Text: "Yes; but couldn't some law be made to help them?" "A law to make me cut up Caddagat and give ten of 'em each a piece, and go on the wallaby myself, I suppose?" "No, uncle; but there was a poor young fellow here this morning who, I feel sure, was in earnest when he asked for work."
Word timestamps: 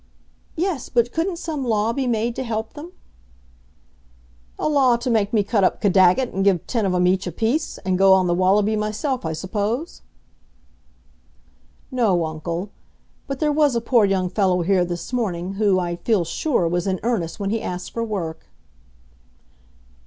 "Yes; 0.55 0.89
but 0.89 1.11
couldn't 1.11 1.35
some 1.37 1.63
law 1.63 1.93
be 1.93 2.07
made 2.07 2.35
to 2.35 2.43
help 2.43 2.73
them?" 2.73 2.91
"A 4.57 4.67
law 4.67 4.97
to 4.97 5.11
make 5.11 5.31
me 5.31 5.43
cut 5.43 5.63
up 5.63 5.79
Caddagat 5.79 6.33
and 6.33 6.43
give 6.43 6.65
ten 6.65 6.87
of 6.87 6.95
'em 6.95 7.05
each 7.05 7.27
a 7.27 7.31
piece, 7.31 7.77
and 7.85 7.99
go 7.99 8.11
on 8.13 8.25
the 8.25 8.33
wallaby 8.33 8.75
myself, 8.75 9.27
I 9.27 9.33
suppose?" 9.33 10.01
"No, 11.91 12.25
uncle; 12.25 12.71
but 13.27 13.39
there 13.39 13.53
was 13.53 13.75
a 13.75 13.79
poor 13.79 14.03
young 14.03 14.27
fellow 14.27 14.63
here 14.63 14.83
this 14.85 15.13
morning 15.13 15.53
who, 15.61 15.77
I 15.79 15.97
feel 15.97 16.23
sure, 16.25 16.67
was 16.67 16.87
in 16.87 16.99
earnest 17.03 17.39
when 17.39 17.51
he 17.51 17.61
asked 17.61 17.91
for 17.91 18.03
work." 18.03 18.47